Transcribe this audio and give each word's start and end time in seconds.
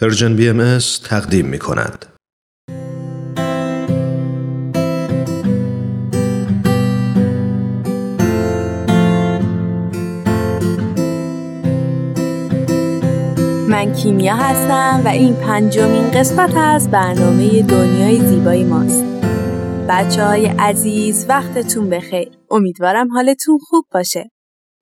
Persian 0.00 0.36
BM 0.36 0.78
تقدیم 1.04 1.46
می 1.46 1.58
کند. 1.58 2.06
من 13.68 13.92
کیمیا 13.92 14.36
هستم 14.36 15.02
و 15.04 15.08
این 15.08 15.34
پنجمین 15.34 16.10
قسمت 16.10 16.54
از 16.56 16.90
برنامه 16.90 17.62
دنیای 17.62 18.28
زیبایی 18.28 18.64
ماست. 18.64 19.04
بچه 19.88 20.24
های 20.24 20.46
عزیز 20.46 21.26
وقتتون 21.28 21.90
بخیر. 21.90 22.28
امیدوارم 22.50 23.12
حالتون 23.12 23.58
خوب 23.58 23.84
باشه. 23.92 24.33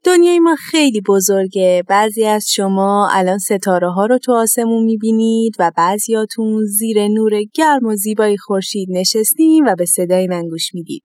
دنیای 0.03 0.39
ما 0.39 0.55
خیلی 0.55 1.01
بزرگه. 1.01 1.83
بعضی 1.87 2.25
از 2.25 2.45
شما 2.49 3.09
الان 3.11 3.37
ستاره 3.37 3.91
ها 3.91 4.05
رو 4.05 4.17
تو 4.17 4.33
آسمون 4.33 4.83
می‌بینید 4.83 5.55
و 5.59 5.71
بعضیاتون 5.77 6.65
زیر 6.65 7.07
نور 7.07 7.43
گرم 7.53 7.85
و 7.85 7.95
زیبای 7.95 8.37
خورشید 8.37 8.87
نشستین 8.91 9.65
و 9.65 9.75
به 9.75 9.85
صدای 9.85 10.27
من 10.27 10.47
گوش 10.47 10.73
می‌دید. 10.73 11.03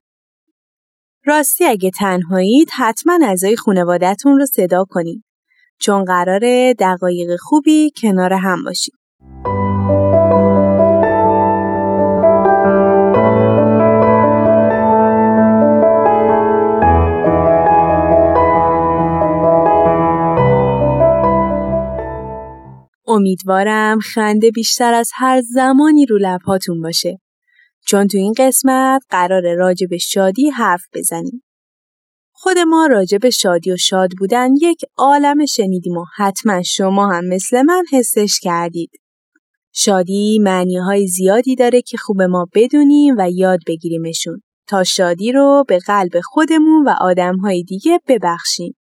راستی 1.24 1.64
اگه 1.64 1.90
تنهایید 1.90 2.68
حتما 2.76 3.18
اعضای 3.22 3.56
خانوادهتون 3.56 4.38
رو 4.38 4.46
صدا 4.46 4.84
کنید. 4.88 5.24
چون 5.80 6.04
قرار 6.04 6.72
دقایق 6.72 7.36
خوبی 7.40 7.90
کنار 8.02 8.32
هم 8.32 8.64
باشیم. 8.64 8.94
امیدوارم 23.16 23.98
خنده 23.98 24.50
بیشتر 24.50 24.94
از 24.94 25.10
هر 25.14 25.42
زمانی 25.54 26.06
رو 26.06 26.18
لبهاتون 26.20 26.80
باشه. 26.80 27.18
چون 27.86 28.06
تو 28.06 28.18
این 28.18 28.34
قسمت 28.38 29.02
قرار 29.10 29.54
راجع 29.54 29.86
به 29.90 29.98
شادی 29.98 30.50
حرف 30.50 30.82
بزنیم. 30.94 31.42
خود 32.32 32.58
ما 32.58 32.86
راجع 32.86 33.18
به 33.18 33.30
شادی 33.30 33.72
و 33.72 33.76
شاد 33.76 34.10
بودن 34.18 34.50
یک 34.60 34.80
عالم 34.96 35.46
شنیدیم 35.46 35.96
و 35.96 36.04
حتما 36.16 36.62
شما 36.62 37.08
هم 37.12 37.24
مثل 37.28 37.62
من 37.62 37.84
حسش 37.92 38.40
کردید. 38.42 38.90
شادی 39.72 40.38
معنی 40.42 40.76
های 40.76 41.06
زیادی 41.06 41.56
داره 41.56 41.82
که 41.82 41.96
خوب 41.96 42.22
ما 42.22 42.46
بدونیم 42.54 43.14
و 43.18 43.30
یاد 43.30 43.60
بگیریمشون 43.66 44.42
تا 44.68 44.84
شادی 44.84 45.32
رو 45.32 45.64
به 45.68 45.78
قلب 45.78 46.20
خودمون 46.24 46.88
و 46.88 46.94
آدم 47.00 47.36
های 47.36 47.62
دیگه 47.62 48.00
ببخشیم. 48.08 48.76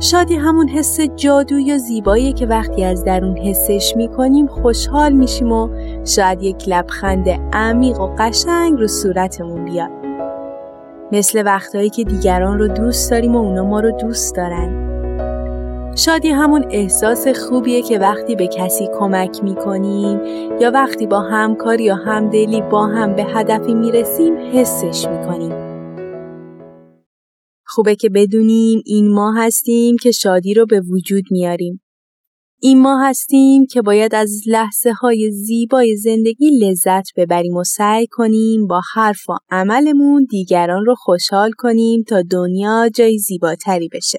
شادی 0.00 0.34
همون 0.34 0.68
حس 0.68 1.00
جادویی 1.00 1.74
و 1.74 1.78
زیبایی 1.78 2.32
که 2.32 2.46
وقتی 2.46 2.84
از 2.84 3.04
درون 3.04 3.36
حسش 3.36 3.92
می‌کنیم 3.96 4.46
خوشحال 4.46 5.12
میشیم 5.12 5.52
و 5.52 5.68
شاید 6.04 6.42
یک 6.42 6.68
لبخند 6.68 7.28
عمیق 7.52 8.00
و 8.00 8.06
قشنگ 8.18 8.78
رو 8.78 8.86
صورتمون 8.86 9.64
بیاد. 9.64 9.90
مثل 11.12 11.42
وقتهایی 11.46 11.90
که 11.90 12.04
دیگران 12.04 12.58
رو 12.58 12.68
دوست 12.68 13.10
داریم 13.10 13.36
و 13.36 13.38
اونا 13.38 13.64
ما 13.64 13.80
رو 13.80 13.90
دوست 13.90 14.36
دارن. 14.36 14.88
شادی 15.94 16.28
همون 16.28 16.64
احساس 16.70 17.28
خوبیه 17.28 17.82
که 17.82 17.98
وقتی 17.98 18.36
به 18.36 18.46
کسی 18.46 18.88
کمک 18.98 19.44
می‌کنیم 19.44 20.20
یا 20.60 20.70
وقتی 20.70 21.06
با 21.06 21.20
همکاری 21.20 21.84
یا 21.84 21.94
همدلی 21.94 22.62
با 22.62 22.86
هم 22.86 23.14
به 23.14 23.24
هدفی 23.24 23.74
می‌رسیم 23.74 24.34
حسش 24.52 25.08
می‌کنیم. 25.08 25.67
خوبه 27.78 27.96
که 27.96 28.08
بدونیم 28.08 28.82
این 28.86 29.08
ما 29.08 29.32
هستیم 29.32 29.96
که 30.02 30.10
شادی 30.10 30.54
رو 30.54 30.66
به 30.66 30.80
وجود 30.80 31.24
میاریم. 31.30 31.80
این 32.60 32.80
ما 32.80 33.02
هستیم 33.02 33.66
که 33.66 33.82
باید 33.82 34.14
از 34.14 34.30
لحظه 34.46 34.92
های 34.92 35.30
زیبای 35.30 35.96
زندگی 35.96 36.50
لذت 36.50 37.04
ببریم 37.16 37.54
و 37.54 37.64
سعی 37.64 38.06
کنیم 38.10 38.66
با 38.66 38.80
حرف 38.94 39.28
و 39.28 39.32
عملمون 39.50 40.26
دیگران 40.30 40.84
رو 40.84 40.94
خوشحال 40.94 41.50
کنیم 41.58 42.02
تا 42.02 42.22
دنیا 42.30 42.88
جای 42.94 43.18
زیباتری 43.18 43.88
بشه. 43.92 44.18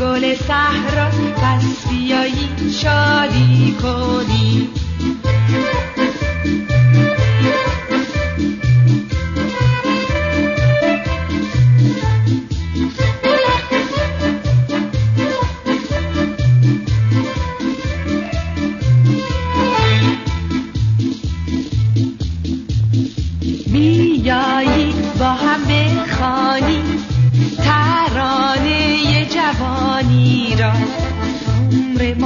گل 0.00 0.34
صحرا. 0.34 1.10
پس 1.36 1.88
بیایی 1.90 2.48
شادی 2.82 3.76
کنی. 3.82 4.68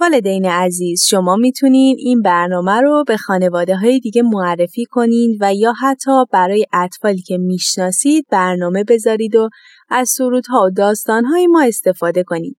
والدین 0.00 0.46
عزیز 0.46 1.04
شما 1.04 1.36
می‌تونین 1.36 1.96
این 1.98 2.22
برنامه 2.22 2.80
رو 2.80 3.04
به 3.06 3.16
خانواده 3.16 3.76
های 3.76 4.00
دیگه 4.00 4.22
معرفی 4.22 4.84
کنید 4.84 5.38
و 5.40 5.54
یا 5.54 5.72
حتی 5.72 6.24
برای 6.32 6.66
اطفالی 6.72 7.22
که 7.22 7.38
می‌شناسید 7.38 8.26
برنامه 8.30 8.84
بذارید 8.84 9.36
و 9.36 9.48
از 9.88 10.08
سرودها 10.08 10.64
و 10.66 10.70
داستانهای 10.70 11.46
ما 11.46 11.62
استفاده 11.62 12.22
کنید. 12.22 12.56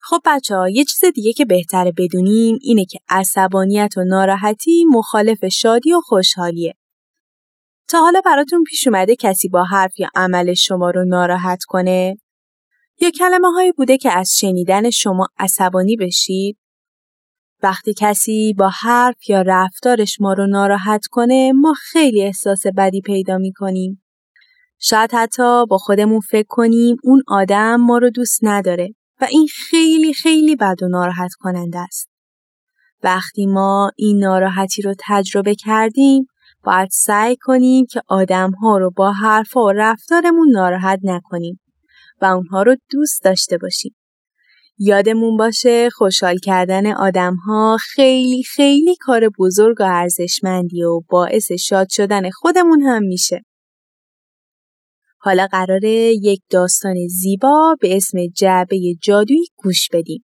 خب 0.00 0.20
بچه 0.24 0.56
ها 0.56 0.68
یه 0.68 0.84
چیز 0.84 1.04
دیگه 1.14 1.32
که 1.32 1.44
بهتره 1.44 1.92
بدونیم 1.98 2.58
اینه 2.62 2.84
که 2.84 2.98
عصبانیت 3.08 3.90
و 3.96 4.04
ناراحتی 4.04 4.84
مخالف 4.90 5.44
شادی 5.44 5.92
و 5.92 6.00
خوشحالیه. 6.00 6.74
تا 7.88 8.00
حالا 8.00 8.20
براتون 8.24 8.64
پیش 8.64 8.86
اومده 8.86 9.16
کسی 9.16 9.48
با 9.48 9.64
حرف 9.64 10.00
یا 10.00 10.08
عمل 10.14 10.54
شما 10.54 10.90
رو 10.90 11.04
ناراحت 11.04 11.64
کنه؟ 11.64 12.16
یا 13.00 13.10
کلمه 13.10 13.48
هایی 13.52 13.72
بوده 13.72 13.98
که 13.98 14.18
از 14.18 14.36
شنیدن 14.36 14.90
شما 14.90 15.26
عصبانی 15.38 15.96
بشید؟ 15.96 16.58
وقتی 17.62 17.94
کسی 17.98 18.54
با 18.58 18.68
حرف 18.68 19.30
یا 19.30 19.42
رفتارش 19.42 20.20
ما 20.20 20.32
رو 20.32 20.46
ناراحت 20.46 21.06
کنه 21.06 21.52
ما 21.52 21.74
خیلی 21.92 22.22
احساس 22.22 22.62
بدی 22.76 23.00
پیدا 23.00 23.38
می 23.38 23.52
کنیم. 23.52 24.02
شاید 24.80 25.14
حتی 25.14 25.66
با 25.66 25.78
خودمون 25.78 26.20
فکر 26.20 26.46
کنیم 26.48 26.96
اون 27.04 27.22
آدم 27.28 27.76
ما 27.76 27.98
رو 27.98 28.10
دوست 28.10 28.38
نداره 28.42 28.94
و 29.20 29.26
این 29.30 29.48
خیلی 29.70 30.14
خیلی 30.14 30.56
بد 30.56 30.82
و 30.82 30.88
ناراحت 30.88 31.30
کننده 31.38 31.78
است. 31.78 32.08
وقتی 33.02 33.46
ما 33.46 33.90
این 33.96 34.18
ناراحتی 34.18 34.82
رو 34.82 34.94
تجربه 34.98 35.54
کردیم 35.54 36.26
باید 36.64 36.88
سعی 36.92 37.36
کنیم 37.36 37.86
که 37.86 38.02
آدم 38.08 38.50
ها 38.50 38.78
رو 38.78 38.90
با 38.90 39.12
حرف 39.12 39.56
و 39.56 39.72
رفتارمون 39.72 40.50
ناراحت 40.50 41.00
نکنیم 41.02 41.60
و 42.24 42.26
اونها 42.26 42.62
رو 42.62 42.76
دوست 42.90 43.22
داشته 43.22 43.58
باشیم. 43.58 43.96
یادمون 44.78 45.36
باشه 45.36 45.90
خوشحال 45.90 46.38
کردن 46.38 46.92
آدم 46.92 47.34
ها 47.34 47.76
خیلی 47.94 48.42
خیلی 48.42 48.96
کار 49.00 49.28
بزرگ 49.38 49.76
و 49.80 49.84
ارزشمندی 49.86 50.82
و 50.82 51.00
باعث 51.08 51.52
شاد 51.52 51.86
شدن 51.90 52.30
خودمون 52.30 52.82
هم 52.82 53.02
میشه. 53.02 53.44
حالا 55.18 55.46
قراره 55.46 56.12
یک 56.22 56.40
داستان 56.50 56.94
زیبا 57.08 57.76
به 57.80 57.96
اسم 57.96 58.18
جعبه 58.36 58.94
جادویی 59.02 59.46
گوش 59.56 59.88
بدیم. 59.92 60.24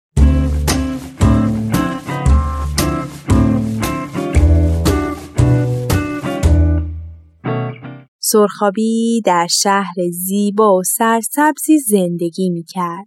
سرخابی 8.30 9.22
در 9.24 9.46
شهر 9.50 9.94
زیبا 10.12 10.76
و 10.76 10.82
سرسبزی 10.82 11.78
زندگی 11.78 12.50
می 12.50 12.64
کرد. 12.64 13.06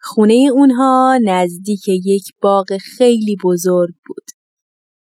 خونه 0.00 0.48
اونها 0.52 1.18
نزدیک 1.24 1.88
یک 1.88 2.24
باغ 2.42 2.76
خیلی 2.76 3.36
بزرگ 3.44 3.94
بود. 4.06 4.24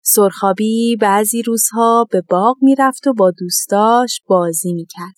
سرخابی 0.02 0.96
بعضی 0.96 1.42
روزها 1.42 2.06
به 2.10 2.22
باغ 2.30 2.56
می‌رفت 2.62 3.06
و 3.06 3.12
با 3.12 3.30
دوستاش 3.30 4.20
بازی 4.26 4.72
می‌کرد. 4.72 5.14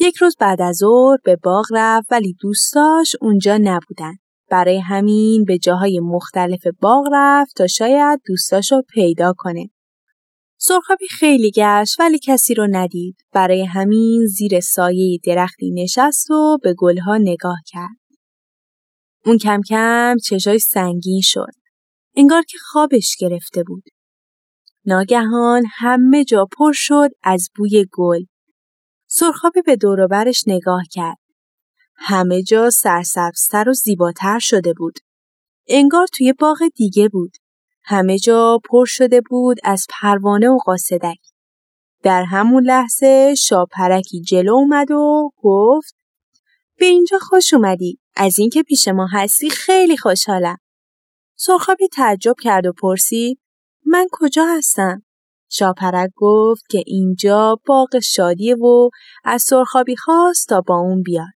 یک 0.00 0.16
روز 0.16 0.36
بعد 0.40 0.62
از 0.62 0.76
ظهر 0.76 1.16
به 1.24 1.36
باغ 1.36 1.66
رفت 1.72 2.12
ولی 2.12 2.36
دوستاش 2.40 3.16
اونجا 3.20 3.58
نبودن. 3.62 4.14
برای 4.50 4.78
همین 4.78 5.44
به 5.44 5.58
جاهای 5.58 6.00
مختلف 6.00 6.66
باغ 6.80 7.08
رفت 7.12 7.56
تا 7.56 7.66
شاید 7.66 8.20
دوستاشو 8.26 8.82
پیدا 8.82 9.34
کنه. 9.36 9.70
سرخابی 10.60 11.06
خیلی 11.08 11.50
گشت 11.50 12.00
ولی 12.00 12.18
کسی 12.22 12.54
رو 12.54 12.66
ندید. 12.70 13.16
برای 13.32 13.64
همین 13.64 14.26
زیر 14.26 14.60
سایه 14.60 15.18
درختی 15.24 15.70
نشست 15.70 16.30
و 16.30 16.58
به 16.62 16.74
گلها 16.74 17.16
نگاه 17.16 17.58
کرد. 17.66 17.96
اون 19.24 19.38
کم 19.38 19.60
کم 19.68 20.16
چشای 20.24 20.58
سنگین 20.58 21.20
شد. 21.24 21.52
انگار 22.16 22.42
که 22.42 22.58
خوابش 22.58 23.16
گرفته 23.18 23.62
بود. 23.62 23.82
ناگهان 24.84 25.62
همه 25.78 26.24
جا 26.24 26.48
پر 26.58 26.72
شد 26.74 27.10
از 27.22 27.48
بوی 27.56 27.86
گل. 27.92 28.24
سرخابی 29.06 29.62
به 29.62 29.76
دوروبرش 29.76 30.44
نگاه 30.46 30.82
کرد. 30.90 31.18
همه 31.96 32.42
جا 32.42 32.70
سرسبزتر 32.70 33.68
و 33.68 33.72
زیباتر 33.72 34.38
شده 34.38 34.72
بود. 34.72 34.94
انگار 35.68 36.06
توی 36.06 36.32
باغ 36.32 36.58
دیگه 36.76 37.08
بود. 37.08 37.32
همه 37.88 38.18
جا 38.18 38.60
پر 38.70 38.84
شده 38.84 39.20
بود 39.30 39.56
از 39.64 39.86
پروانه 39.90 40.48
و 40.48 40.58
قاصدک. 40.64 41.18
در 42.02 42.22
همون 42.22 42.64
لحظه 42.64 43.34
شاپرکی 43.34 44.20
جلو 44.20 44.54
اومد 44.54 44.90
و 44.90 45.30
گفت 45.36 45.96
به 46.78 46.86
اینجا 46.86 47.18
خوش 47.20 47.54
اومدی. 47.54 47.98
از 48.16 48.38
اینکه 48.38 48.62
پیش 48.62 48.88
ما 48.88 49.06
هستی 49.12 49.50
خیلی 49.50 49.96
خوشحالم. 49.96 50.56
سرخابی 51.36 51.88
تعجب 51.88 52.34
کرد 52.42 52.66
و 52.66 52.72
پرسید 52.72 53.40
من 53.86 54.06
کجا 54.12 54.44
هستم؟ 54.44 55.02
شاپرک 55.50 56.10
گفت 56.16 56.64
که 56.70 56.82
اینجا 56.86 57.56
باغ 57.66 57.98
شادیه 57.98 58.54
و 58.54 58.90
از 59.24 59.42
سرخابی 59.42 59.96
خواست 59.96 60.48
تا 60.48 60.60
با 60.60 60.76
اون 60.76 61.02
بیاد. 61.02 61.32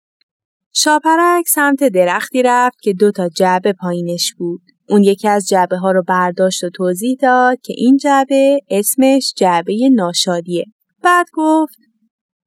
شاپرک 0.74 1.48
سمت 1.48 1.84
درختی 1.84 2.44
رفت 2.44 2.80
که 2.82 2.94
دو 2.94 3.12
تا 3.12 3.30
جعبه 3.30 3.74
پایینش 3.74 4.34
بود. 4.38 4.62
اون 4.90 5.04
یکی 5.04 5.28
از 5.28 5.48
جعبه 5.48 5.78
ها 5.78 5.92
رو 5.92 6.04
برداشت 6.04 6.64
و 6.64 6.70
توضیح 6.70 7.18
داد 7.22 7.62
که 7.62 7.74
این 7.78 7.98
جعبه 7.98 8.60
اسمش 8.70 9.34
جعبه 9.38 9.90
ناشادیه. 9.92 10.66
بعد 11.04 11.28
گفت 11.34 11.76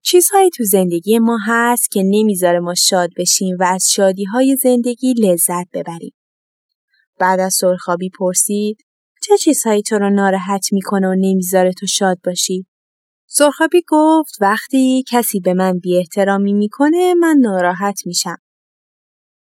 چیزهایی 0.04 0.50
تو 0.50 0.64
زندگی 0.64 1.18
ما 1.18 1.38
هست 1.46 1.90
که 1.90 2.02
نمی‌ذاره 2.04 2.60
ما 2.60 2.74
شاد 2.74 3.10
بشیم 3.16 3.56
و 3.60 3.64
از 3.64 3.86
شادی 3.90 4.24
های 4.24 4.56
زندگی 4.56 5.14
لذت 5.14 5.66
ببریم. 5.72 6.14
بعد 7.18 7.40
از 7.40 7.54
سرخابی 7.54 8.10
پرسید 8.18 8.76
چه 9.22 9.36
چیزهایی 9.36 9.82
تو 9.82 9.98
رو 9.98 10.10
ناراحت 10.10 10.72
می‌کنه 10.72 11.08
و 11.08 11.14
نمی‌ذاره 11.14 11.72
تو 11.72 11.86
شاد 11.86 12.18
باشی؟ 12.24 12.66
سرخابی 13.26 13.82
گفت 13.88 14.34
وقتی 14.40 15.04
کسی 15.08 15.40
به 15.40 15.54
من 15.54 15.78
بی 15.78 15.98
احترامی 15.98 16.52
می‌کنه 16.52 17.14
من 17.14 17.36
ناراحت 17.40 18.06
میشم. 18.06 18.36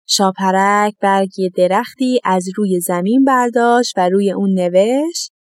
شاپرک 0.09 0.94
برگی 1.01 1.50
درختی 1.50 2.19
از 2.24 2.45
روی 2.56 2.80
زمین 2.80 3.24
برداشت 3.24 3.94
و 3.98 4.09
روی 4.09 4.31
اون 4.31 4.54
نوشت 4.54 5.31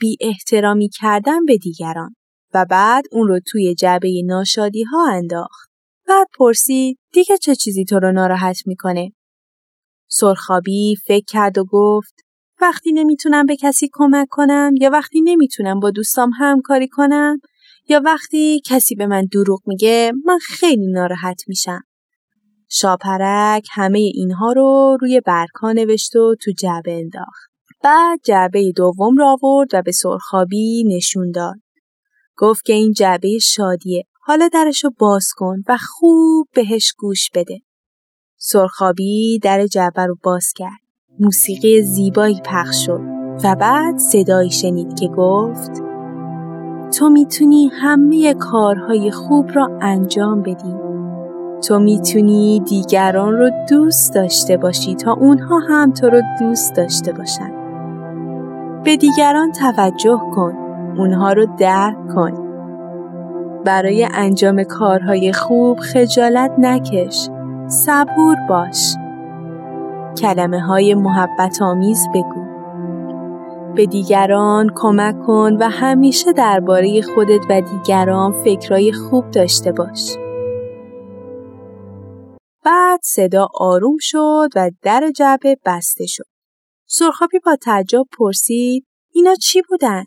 بی 0.00 0.16
احترامی 0.20 0.88
کردن 0.88 1.44
به 1.44 1.56
دیگران 1.56 2.14
و 2.54 2.66
بعد 2.70 3.04
اون 3.12 3.28
رو 3.28 3.40
توی 3.46 3.74
جعبه 3.74 4.22
ناشادی 4.24 4.82
ها 4.82 5.10
انداخت. 5.12 5.70
بعد 6.08 6.26
پرسید 6.38 6.98
دیگه 7.12 7.38
چه 7.38 7.54
چیزی 7.54 7.84
تو 7.84 7.98
رو 7.98 8.12
ناراحت 8.12 8.56
می‌کنه؟ 8.66 9.12
سرخابی 10.08 10.96
فکر 11.06 11.24
کرد 11.28 11.58
و 11.58 11.64
گفت 11.64 12.14
وقتی 12.60 12.92
نمی‌تونم 12.92 13.46
به 13.46 13.56
کسی 13.56 13.88
کمک 13.92 14.26
کنم 14.30 14.74
یا 14.80 14.90
وقتی 14.90 15.20
نمی‌تونم 15.20 15.80
با 15.80 15.90
دوستام 15.90 16.30
همکاری 16.38 16.88
کنم 16.88 17.38
یا 17.88 18.02
وقتی 18.04 18.60
کسی 18.66 18.94
به 18.94 19.06
من 19.06 19.24
دروغ 19.32 19.60
میگه 19.66 20.12
من 20.24 20.38
خیلی 20.38 20.92
ناراحت 20.92 21.42
میشم. 21.48 21.80
شاپرک 22.76 23.66
همه 23.72 23.98
اینها 23.98 24.52
رو 24.52 24.98
روی 25.00 25.20
برکا 25.20 25.72
نوشت 25.72 26.16
و 26.16 26.34
تو 26.42 26.52
جعبه 26.58 26.92
انداخت. 26.92 27.50
بعد 27.82 28.20
جعبه 28.24 28.72
دوم 28.76 29.16
را 29.16 29.36
آورد 29.42 29.68
و 29.74 29.82
به 29.82 29.92
سرخابی 29.92 30.84
نشون 30.96 31.30
داد. 31.30 31.56
گفت 32.36 32.64
که 32.64 32.72
این 32.72 32.92
جعبه 32.92 33.38
شادیه. 33.38 34.04
حالا 34.20 34.48
درشو 34.48 34.90
باز 34.98 35.28
کن 35.36 35.56
و 35.68 35.76
خوب 35.90 36.48
بهش 36.54 36.94
گوش 36.98 37.30
بده. 37.34 37.60
سرخابی 38.36 39.38
در 39.38 39.66
جعبه 39.66 40.06
رو 40.06 40.16
باز 40.22 40.46
کرد. 40.56 40.80
موسیقی 41.20 41.82
زیبایی 41.82 42.40
پخش 42.44 42.86
شد 42.86 43.00
و 43.44 43.56
بعد 43.60 43.98
صدایی 43.98 44.50
شنید 44.50 44.98
که 44.98 45.08
گفت 45.08 45.70
تو 46.98 47.08
می‌تونی 47.08 47.70
همه 47.72 48.34
کارهای 48.34 49.10
خوب 49.10 49.50
را 49.54 49.78
انجام 49.82 50.42
بدی. 50.42 50.93
تو 51.68 51.78
می‌تونی 51.78 52.60
دیگران 52.60 53.32
رو 53.32 53.50
دوست 53.70 54.14
داشته 54.14 54.56
باشی 54.56 54.94
تا 54.94 55.12
اونها 55.12 55.58
هم 55.58 55.92
تو 55.92 56.08
رو 56.08 56.20
دوست 56.40 56.76
داشته 56.76 57.12
باشن. 57.12 57.52
به 58.84 58.96
دیگران 58.96 59.52
توجه 59.52 60.20
کن. 60.34 60.54
اونها 60.98 61.32
رو 61.32 61.46
درک 61.58 61.96
کن. 62.14 62.32
برای 63.64 64.08
انجام 64.14 64.62
کارهای 64.62 65.32
خوب 65.32 65.78
خجالت 65.78 66.52
نکش. 66.58 67.28
صبور 67.66 68.36
باش. 68.48 68.96
کلمه 70.18 70.60
های 70.60 70.94
محبت 70.94 71.62
آمیز 71.62 72.08
بگو. 72.14 72.44
به 73.74 73.86
دیگران 73.86 74.70
کمک 74.74 75.26
کن 75.26 75.56
و 75.60 75.68
همیشه 75.70 76.32
درباره 76.32 77.02
خودت 77.14 77.40
و 77.50 77.60
دیگران 77.60 78.32
فکرای 78.32 78.92
خوب 78.92 79.30
داشته 79.30 79.72
باش. 79.72 80.16
صدا 83.06 83.48
آروم 83.54 83.96
شد 84.00 84.48
و 84.56 84.70
در 84.82 85.10
جعبه 85.16 85.56
بسته 85.64 86.06
شد. 86.06 86.24
سرخابی 86.86 87.38
با 87.38 87.56
تعجب 87.56 88.02
پرسید 88.18 88.86
اینا 89.12 89.34
چی 89.34 89.62
بودن؟ 89.68 90.04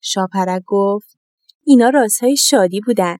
شاپرک 0.00 0.62
گفت 0.66 1.18
اینا 1.64 1.88
رازهای 1.88 2.36
شادی 2.36 2.80
بودن. 2.80 3.16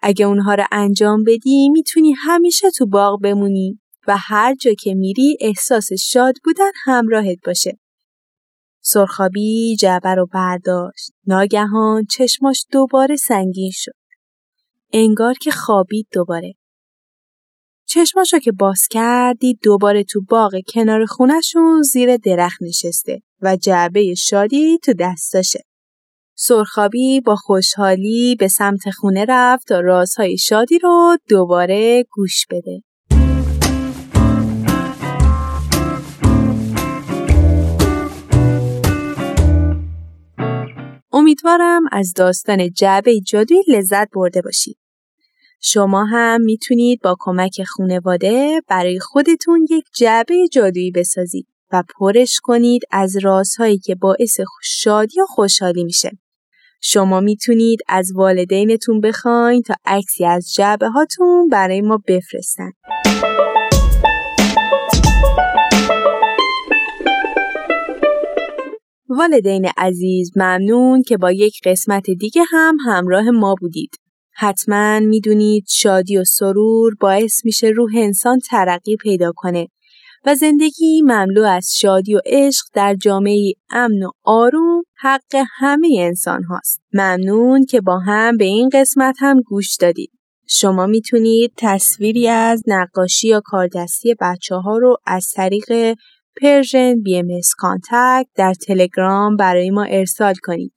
اگه 0.00 0.26
اونها 0.26 0.54
رو 0.54 0.64
انجام 0.72 1.24
بدی 1.26 1.68
می‌تونی 1.68 2.12
همیشه 2.12 2.70
تو 2.70 2.86
باغ 2.86 3.20
بمونی 3.20 3.80
و 4.08 4.16
هر 4.16 4.54
جا 4.54 4.70
که 4.80 4.94
میری 4.94 5.36
احساس 5.40 5.92
شاد 5.92 6.34
بودن 6.44 6.70
همراهت 6.84 7.38
باشه. 7.46 7.78
سرخابی 8.80 9.76
جعبه 9.76 10.14
رو 10.14 10.26
برداشت. 10.26 11.10
ناگهان 11.26 12.04
چشماش 12.10 12.66
دوباره 12.72 13.16
سنگین 13.16 13.70
شد. 13.74 13.92
انگار 14.92 15.34
که 15.34 15.50
خوابید 15.50 16.06
دوباره. 16.12 16.54
چشماشو 17.90 18.38
که 18.38 18.52
باز 18.52 18.80
کردی 18.90 19.58
دوباره 19.62 20.04
تو 20.04 20.20
باغ 20.28 20.52
کنار 20.74 21.06
خونشون 21.06 21.82
زیر 21.82 22.16
درخت 22.16 22.62
نشسته 22.62 23.22
و 23.42 23.56
جعبه 23.56 24.14
شادی 24.14 24.78
تو 24.78 24.92
دستاشه. 24.98 25.64
سرخابی 26.36 27.20
با 27.20 27.36
خوشحالی 27.36 28.36
به 28.38 28.48
سمت 28.48 28.90
خونه 28.90 29.24
رفت 29.28 29.68
تا 29.68 29.80
رازهای 29.80 30.38
شادی 30.38 30.78
رو 30.78 31.18
دوباره 31.28 32.04
گوش 32.10 32.46
بده. 32.50 32.82
امیدوارم 41.12 41.82
از 41.92 42.12
داستان 42.16 42.70
جعبه 42.70 43.20
جادویی 43.20 43.62
لذت 43.68 44.08
برده 44.12 44.42
باشید. 44.42 44.87
شما 45.60 46.04
هم 46.04 46.40
می‌تونید 46.40 47.00
با 47.02 47.16
کمک 47.20 47.62
خونواده 47.68 48.62
برای 48.68 48.98
خودتون 49.00 49.66
یک 49.70 49.84
جعبه 49.96 50.48
جادویی 50.52 50.90
بسازید 50.90 51.46
و 51.72 51.82
پرش 51.98 52.40
کنید 52.42 52.82
از 52.90 53.16
رازهایی 53.22 53.78
که 53.78 53.94
باعث 53.94 54.40
شادی 54.62 55.20
و 55.20 55.26
خوشحالی 55.26 55.84
میشه. 55.84 56.10
شما 56.82 57.20
می‌تونید 57.20 57.80
از 57.88 58.12
والدینتون 58.14 59.00
بخواین 59.00 59.62
تا 59.62 59.74
عکسی 59.84 60.24
از 60.24 60.52
جعبه 60.54 60.88
هاتون 60.88 61.48
برای 61.48 61.80
ما 61.80 62.02
بفرستن. 62.08 62.70
والدین 69.08 69.68
عزیز 69.76 70.30
ممنون 70.36 71.02
که 71.02 71.16
با 71.16 71.32
یک 71.32 71.54
قسمت 71.64 72.10
دیگه 72.10 72.42
هم 72.52 72.76
همراه 72.86 73.30
ما 73.30 73.54
بودید. 73.60 73.90
حتما 74.40 75.00
می‌دونید 75.00 75.64
شادی 75.68 76.18
و 76.18 76.24
سرور 76.24 76.94
باعث 77.00 77.44
میشه 77.44 77.66
روح 77.66 77.90
انسان 77.96 78.38
ترقی 78.38 78.96
پیدا 78.96 79.32
کنه 79.36 79.68
و 80.26 80.34
زندگی 80.34 81.02
مملو 81.02 81.42
از 81.44 81.70
شادی 81.76 82.14
و 82.14 82.20
عشق 82.26 82.64
در 82.74 82.94
جامعه 82.94 83.52
امن 83.70 84.02
و 84.02 84.10
آروم 84.24 84.82
حق 85.00 85.44
همه 85.58 85.88
انسان 85.98 86.44
هاست. 86.44 86.80
ممنون 86.92 87.64
که 87.64 87.80
با 87.80 87.98
هم 87.98 88.36
به 88.36 88.44
این 88.44 88.68
قسمت 88.72 89.16
هم 89.18 89.40
گوش 89.40 89.76
دادید. 89.76 90.10
شما 90.48 90.86
می‌تونید 90.86 91.52
تصویری 91.56 92.28
از 92.28 92.62
نقاشی 92.66 93.28
یا 93.28 93.40
کاردستی 93.44 94.14
بچه 94.20 94.54
ها 94.54 94.78
رو 94.78 94.96
از 95.06 95.26
طریق 95.34 95.96
Persian 96.42 97.02
BM 97.02 97.26
در 98.36 98.54
تلگرام 98.54 99.36
برای 99.36 99.70
ما 99.70 99.84
ارسال 99.84 100.34
کنید. 100.42 100.72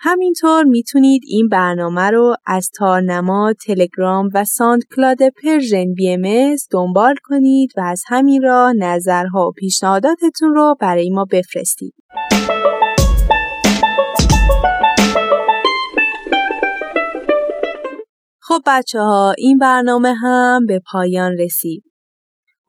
همینطور 0.00 0.64
می‌تونید 0.64 1.22
این 1.26 1.48
برنامه 1.48 2.10
رو 2.10 2.36
از 2.46 2.70
تارنما، 2.78 3.52
تلگرام 3.66 4.30
و 4.34 4.44
SoundCloud 4.44 5.18
Persian 5.42 5.94
BM 5.94 6.56
دنبال 6.70 7.14
کنید 7.22 7.72
و 7.76 7.80
از 7.80 8.02
همین 8.06 8.42
راه 8.42 8.72
نظرها 8.72 9.48
و 9.48 9.52
پیشنهاداتتون 9.52 10.54
رو 10.54 10.76
برای 10.80 11.10
ما 11.10 11.24
بفرستید. 11.24 11.94
خب 18.40 18.60
بچه 18.66 19.00
ها 19.00 19.34
این 19.38 19.58
برنامه 19.58 20.14
هم 20.14 20.66
به 20.66 20.80
پایان 20.92 21.32
رسید. 21.38 21.84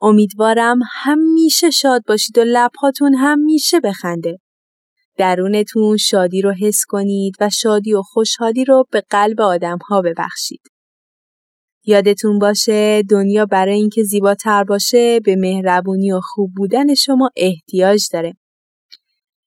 امیدوارم 0.00 0.78
همیشه 0.92 1.70
شاد 1.70 2.02
باشید 2.08 2.38
و 2.38 2.44
لبهاتون 2.44 3.14
همیشه 3.14 3.80
بخنده. 3.80 4.38
درونتون 5.16 5.96
شادی 5.96 6.42
رو 6.42 6.52
حس 6.52 6.84
کنید 6.88 7.34
و 7.40 7.50
شادی 7.50 7.94
و 7.94 8.02
خوشحالی 8.02 8.64
رو 8.64 8.84
به 8.90 9.02
قلب 9.10 9.40
آدم 9.40 9.78
ها 9.88 10.02
ببخشید. 10.02 10.60
یادتون 11.84 12.38
باشه 12.38 13.02
دنیا 13.10 13.46
برای 13.46 13.74
اینکه 13.74 14.02
زیباتر 14.02 14.64
باشه 14.64 15.20
به 15.20 15.36
مهربونی 15.36 16.12
و 16.12 16.20
خوب 16.22 16.50
بودن 16.56 16.94
شما 16.94 17.30
احتیاج 17.36 18.08
داره. 18.12 18.34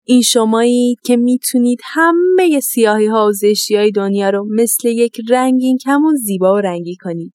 این 0.05 0.21
شمایید 0.21 0.97
که 1.05 1.17
می‌تونید 1.17 1.79
همه 1.83 2.59
سیاهی 2.59 3.07
ها 3.07 3.27
و 3.27 3.31
زشتی 3.31 3.75
های 3.75 3.91
دنیا 3.91 4.29
رو 4.29 4.47
مثل 4.55 4.87
یک 4.87 5.17
رنگین 5.29 5.77
کمون 5.77 6.15
زیبا 6.15 6.53
و 6.53 6.57
رنگی 6.57 6.95
کنید. 6.95 7.33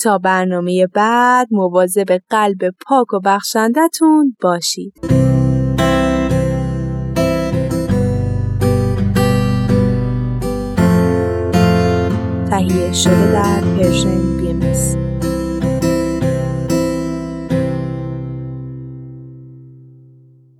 تا 0.00 0.18
برنامه 0.18 0.86
بعد 0.86 1.48
مواظب 1.50 2.18
قلب 2.30 2.58
پاک 2.86 3.14
و 3.14 3.20
بخشندتون 3.24 4.36
باشید. 4.42 5.37
تهیه 12.58 12.92
شده 12.92 13.32
در 13.32 13.60
پرژن 13.60 14.36
بی 14.36 14.50
ام 14.50 14.62
از. 14.62 15.07